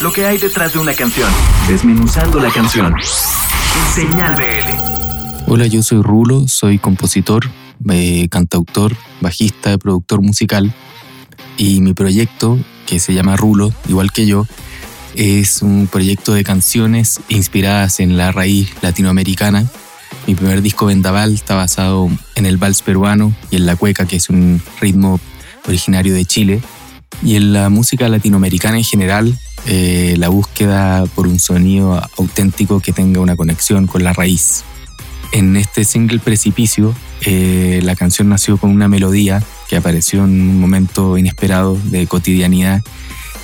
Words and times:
lo 0.00 0.12
que 0.12 0.24
hay 0.24 0.38
detrás 0.38 0.72
de 0.72 0.78
una 0.78 0.94
canción, 0.94 1.30
desmenuzando 1.68 2.40
la 2.40 2.50
canción. 2.50 2.94
Señal 3.94 4.34
BL. 4.34 5.50
Hola, 5.50 5.66
yo 5.66 5.82
soy 5.82 6.00
Rulo, 6.00 6.48
soy 6.48 6.78
compositor, 6.78 7.50
eh, 7.90 8.28
cantautor, 8.30 8.96
bajista, 9.20 9.76
productor 9.76 10.22
musical 10.22 10.72
y 11.58 11.80
mi 11.82 11.92
proyecto, 11.92 12.58
que 12.86 12.98
se 12.98 13.12
llama 13.12 13.36
Rulo, 13.36 13.72
igual 13.88 14.10
que 14.10 14.26
yo, 14.26 14.46
es 15.16 15.60
un 15.60 15.86
proyecto 15.86 16.32
de 16.32 16.44
canciones 16.44 17.20
inspiradas 17.28 18.00
en 18.00 18.16
la 18.16 18.32
raíz 18.32 18.72
latinoamericana. 18.80 19.66
Mi 20.26 20.34
primer 20.34 20.62
disco 20.62 20.86
Vendaval 20.86 21.34
está 21.34 21.56
basado 21.56 22.08
en 22.36 22.46
el 22.46 22.56
vals 22.56 22.80
peruano 22.80 23.34
y 23.50 23.56
en 23.56 23.66
la 23.66 23.76
cueca, 23.76 24.06
que 24.06 24.16
es 24.16 24.30
un 24.30 24.62
ritmo 24.80 25.20
originario 25.66 26.14
de 26.14 26.24
Chile. 26.24 26.62
Y 27.22 27.36
en 27.36 27.52
la 27.52 27.68
música 27.68 28.08
latinoamericana 28.08 28.78
en 28.78 28.84
general, 28.84 29.38
eh, 29.66 30.14
la 30.16 30.28
búsqueda 30.28 31.04
por 31.14 31.26
un 31.26 31.38
sonido 31.38 32.02
auténtico 32.16 32.80
que 32.80 32.92
tenga 32.92 33.20
una 33.20 33.36
conexión 33.36 33.86
con 33.86 34.02
la 34.04 34.12
raíz. 34.12 34.64
En 35.32 35.56
este 35.56 35.84
single 35.84 36.18
Precipicio, 36.18 36.94
eh, 37.22 37.80
la 37.82 37.94
canción 37.94 38.28
nació 38.28 38.56
con 38.56 38.70
una 38.70 38.88
melodía 38.88 39.42
que 39.68 39.76
apareció 39.76 40.24
en 40.24 40.30
un 40.30 40.60
momento 40.60 41.18
inesperado 41.18 41.78
de 41.84 42.06
cotidianidad 42.06 42.82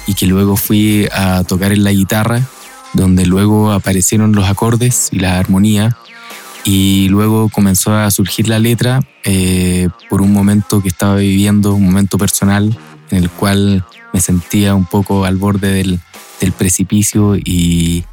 y 0.07 0.15
que 0.15 0.27
luego 0.27 0.57
fui 0.57 1.07
a 1.13 1.45
tocar 1.45 1.73
en 1.73 1.85
la 1.85 1.93
guitarra, 1.93 2.43
donde 2.95 3.27
luego 3.27 3.71
aparecieron 3.73 4.33
los 4.33 4.49
acordes 4.49 5.11
y 5.13 5.19
la 5.19 5.39
armonía 5.39 5.97
y 6.65 7.09
luego 7.09 7.49
comenzó 7.49 7.95
a 7.95 8.11
surgir 8.11 8.49
la 8.49 8.59
letra 8.59 9.01
eh, 9.23 9.89
por 10.11 10.23
un 10.23 10.33
momento 10.33 10.83
que 10.83 10.89
estaba 10.89 11.17
viviendo, 11.17 11.75
un 11.75 11.85
momento 11.85 12.19
personal 12.19 12.77
en 13.11 13.19
el 13.19 13.31
cual 13.31 13.85
me 14.13 14.21
sentía 14.21 14.75
un 14.75 14.87
poco 14.87 15.25
al 15.25 15.37
borde 15.37 15.73
del, 15.73 16.01
precipicio 16.57 17.35
y 17.37 18.05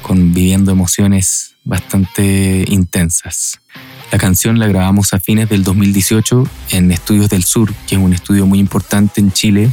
con, 0.00 0.32
viviendo 0.32 0.72
emociones 0.72 1.56
bastante 1.64 2.64
intensas. 2.68 3.60
La 4.10 4.18
canción 4.18 4.58
la 4.58 4.66
grabamos 4.66 5.12
a 5.12 5.20
fines 5.20 5.48
del 5.48 5.62
2018 5.62 6.44
en 6.70 6.90
Estudios 6.90 7.28
del 7.28 7.44
Sur, 7.44 7.72
que 7.86 7.96
es 7.96 8.00
un 8.00 8.12
estudio 8.12 8.46
muy 8.46 8.58
importante 8.58 9.20
en 9.20 9.30
Chile, 9.32 9.70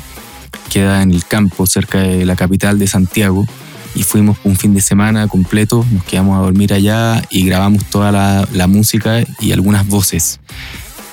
queda 0.69 1.02
en 1.02 1.11
el 1.11 1.25
campo 1.25 1.66
cerca 1.66 1.99
de 1.99 2.25
la 2.25 2.36
capital 2.36 2.77
de 2.77 2.88
Santiago 2.88 3.45
y 3.95 4.03
fuimos 4.03 4.38
un 4.43 4.55
fin 4.55 4.73
de 4.73 4.81
semana 4.81 5.27
completo, 5.27 5.86
nos 5.91 6.03
quedamos 6.03 6.38
a 6.38 6.41
dormir 6.41 6.73
allá 6.73 7.23
y 7.30 7.45
grabamos 7.45 7.86
toda 7.86 8.11
la 8.11 8.67
música 8.67 9.23
y 9.39 9.52
algunas 9.52 9.88
voces. 9.88 10.39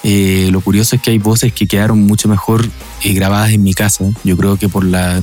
Eh, 0.09 0.51
lo 0.53 0.61
curioso 0.61 0.95
es 0.95 1.03
que 1.03 1.11
hay 1.11 1.19
voces 1.19 1.53
que 1.53 1.67
quedaron 1.67 1.99
mucho 1.99 2.29
mejor 2.29 2.65
eh, 3.03 3.13
grabadas 3.13 3.51
en 3.51 3.65
mi 3.65 3.75
casa. 3.75 4.05
Yo 4.23 4.37
creo 4.37 4.57
que 4.57 4.69
por 4.69 4.85
la, 4.85 5.21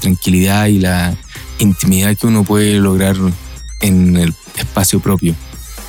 tranquilidad 0.00 0.66
y 0.66 0.80
la 0.80 1.16
intimidad 1.60 2.16
que 2.16 2.26
uno 2.26 2.42
puede 2.42 2.80
lograr 2.80 3.14
en 3.80 4.16
el 4.16 4.34
espacio 4.56 4.98
propio. 4.98 5.36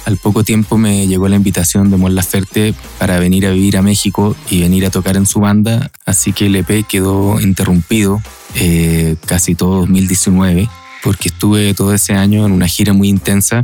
Al 0.06 0.18
poco 0.18 0.44
tiempo 0.44 0.78
me 0.78 1.08
llegó 1.08 1.28
la 1.28 1.38
invitación 1.38 1.90
de 1.90 1.98
Mon 1.98 2.14
Laferte 2.14 2.76
para 3.00 3.18
venir 3.18 3.48
a 3.48 3.50
vivir 3.50 3.78
a 3.78 3.82
México 3.82 4.36
y 4.48 4.62
venir 4.62 4.86
a 4.86 4.92
tocar 4.92 5.18
en 5.18 5.26
su 5.26 5.40
banda, 5.40 5.92
así 6.06 6.32
que 6.32 6.46
el 6.46 6.56
EP 6.56 6.86
quedó 6.88 7.42
interrumpido 7.42 8.22
eh, 8.54 9.16
casi 9.26 9.56
todo 9.56 9.80
2019 9.80 10.70
porque 11.04 11.30
estuve 11.30 11.74
todo 11.74 11.94
ese 11.94 12.14
año 12.14 12.46
en 12.46 12.52
una 12.52 12.68
gira 12.68 12.94
muy 12.94 13.10
intensa 13.10 13.64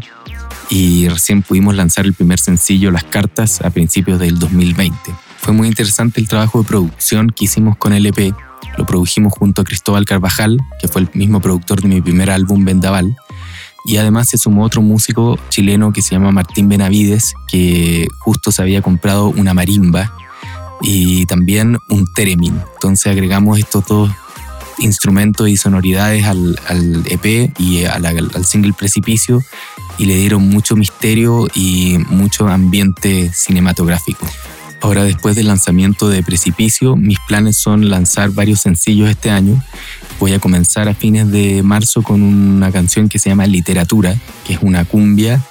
y 0.69 1.07
recién 1.07 1.41
pudimos 1.41 1.75
lanzar 1.75 2.05
el 2.05 2.13
primer 2.13 2.39
sencillo 2.39 2.91
Las 2.91 3.03
Cartas 3.03 3.61
a 3.61 3.69
principios 3.69 4.19
del 4.19 4.39
2020. 4.39 4.97
Fue 5.37 5.53
muy 5.53 5.67
interesante 5.67 6.19
el 6.19 6.27
trabajo 6.27 6.61
de 6.61 6.67
producción 6.67 7.29
que 7.29 7.45
hicimos 7.45 7.77
con 7.77 7.93
el 7.93 8.05
EP. 8.05 8.33
Lo 8.77 8.85
produjimos 8.85 9.33
junto 9.33 9.61
a 9.61 9.63
Cristóbal 9.63 10.05
Carvajal, 10.05 10.59
que 10.81 10.87
fue 10.87 11.03
el 11.03 11.09
mismo 11.13 11.39
productor 11.39 11.81
de 11.81 11.87
mi 11.87 12.01
primer 12.01 12.31
álbum 12.31 12.65
Vendaval. 12.65 13.15
Y 13.85 13.97
además 13.97 14.29
se 14.29 14.39
sumó 14.39 14.63
otro 14.63 14.81
músico 14.81 15.37
chileno 15.49 15.93
que 15.93 16.01
se 16.01 16.15
llama 16.15 16.31
Martín 16.31 16.67
Benavides, 16.67 17.35
que 17.47 18.07
justo 18.19 18.51
se 18.51 18.63
había 18.63 18.81
comprado 18.81 19.27
una 19.27 19.53
marimba 19.53 20.11
y 20.81 21.27
también 21.27 21.77
un 21.89 22.11
teremin. 22.15 22.59
Entonces 22.73 23.11
agregamos 23.11 23.59
estos 23.59 23.85
dos 23.85 24.11
instrumentos 24.79 25.47
y 25.47 25.57
sonoridades 25.57 26.25
al, 26.25 26.57
EP 27.05 27.51
y 27.59 27.85
al 27.85 28.45
single 28.45 28.73
Precipicio 28.73 29.41
y 29.97 30.05
le 30.05 30.17
dieron 30.17 30.47
mucho 30.47 30.75
misterio 30.75 31.47
y 31.53 31.97
mucho 32.09 32.47
ambiente 32.47 33.31
cinematográfico. 33.33 34.27
Ahora 34.81 35.03
después 35.03 35.35
del 35.35 35.47
lanzamiento 35.47 36.09
de 36.09 36.21
Precipicio, 36.21 36.95
mis 36.95 37.19
planes 37.27 37.57
son 37.57 37.89
lanzar 37.89 38.31
varios 38.31 38.61
sencillos 38.61 39.09
este 39.09 39.31
año. 39.31 39.61
Voy 40.19 40.33
a 40.33 40.39
comenzar 40.39 40.87
a 40.87 40.93
fines 40.93 41.31
de 41.31 41.63
marzo 41.63 42.03
con 42.03 42.21
una 42.21 42.71
canción 42.71 43.09
que 43.09 43.17
se 43.17 43.29
llama 43.29 43.47
Literatura, 43.47 44.15
que 44.45 44.53
es 44.53 44.59
una 44.61 44.85
cumbia 44.85 45.43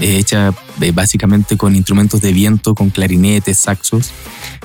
eh, 0.00 0.18
hecha 0.18 0.52
eh, 0.80 0.90
básicamente 0.92 1.56
con 1.56 1.76
instrumentos 1.76 2.20
de 2.20 2.32
viento, 2.32 2.74
con 2.74 2.90
clarinetes, 2.90 3.60
saxos. 3.60 4.10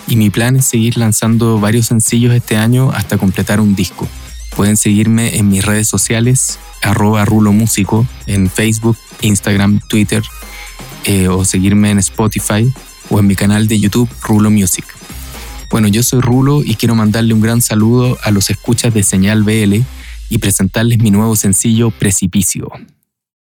Y 0.08 0.16
mi 0.16 0.30
plan 0.30 0.56
es 0.56 0.66
seguir 0.66 0.98
lanzando 0.98 1.60
varios 1.60 1.86
sencillos 1.86 2.34
este 2.34 2.58
año 2.58 2.92
hasta 2.92 3.18
completar 3.18 3.60
un 3.60 3.76
disco. 3.76 4.08
Pueden 4.56 4.78
seguirme 4.78 5.38
en 5.38 5.50
mis 5.50 5.64
redes 5.64 5.88
sociales, 5.88 6.58
arroba 6.82 7.24
Rulo 7.26 7.52
Músico, 7.52 8.08
en 8.26 8.50
Facebook, 8.50 8.98
Instagram, 9.22 9.80
Twitter, 9.88 10.24
eh, 11.06 11.28
o 11.28 11.46
seguirme 11.46 11.92
en 11.92 12.00
Spotify 12.00 12.72
o 13.10 13.20
en 13.20 13.28
mi 13.28 13.36
canal 13.36 13.68
de 13.68 13.80
YouTube 13.80 14.10
Rulo 14.22 14.50
Music. 14.50 14.86
Bueno, 15.70 15.88
yo 15.88 16.04
soy 16.04 16.22
Rulo 16.22 16.64
y 16.64 16.76
quiero 16.76 16.96
mandarle 16.96 17.34
un 17.34 17.42
gran 17.42 17.62
saludo 17.62 18.18
a 18.24 18.32
los 18.32 18.50
escuchas 18.50 18.94
de 18.94 19.04
Señal 19.04 19.44
BL 19.44 19.82
y 20.30 20.38
presentarles 20.40 21.00
mi 21.00 21.12
nuevo 21.12 21.36
sencillo 21.36 21.92
Precipicio. 21.92 22.70